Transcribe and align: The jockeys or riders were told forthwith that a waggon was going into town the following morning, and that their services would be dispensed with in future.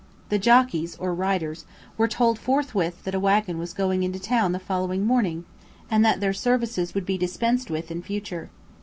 The 0.29 0.39
jockeys 0.39 0.95
or 0.95 1.13
riders 1.13 1.63
were 1.95 2.07
told 2.07 2.39
forthwith 2.39 3.03
that 3.03 3.13
a 3.13 3.19
waggon 3.19 3.59
was 3.59 3.71
going 3.71 4.01
into 4.01 4.17
town 4.17 4.51
the 4.51 4.57
following 4.57 5.05
morning, 5.05 5.45
and 5.91 6.03
that 6.03 6.19
their 6.19 6.33
services 6.33 6.95
would 6.95 7.05
be 7.05 7.19
dispensed 7.19 7.69
with 7.69 7.91
in 7.91 8.01
future. 8.01 8.49